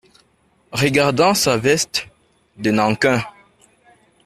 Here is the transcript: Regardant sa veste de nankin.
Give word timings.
Regardant 0.71 1.35
sa 1.35 1.57
veste 1.57 2.07
de 2.57 2.71
nankin. 2.71 3.23